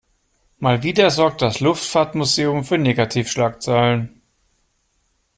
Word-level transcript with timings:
Mal 0.57 0.81
wieder 0.81 1.11
sorgt 1.11 1.43
das 1.43 1.59
Luftfahrtmuseum 1.59 2.63
für 2.63 2.79
Negativschlagzeilen. 2.79 4.23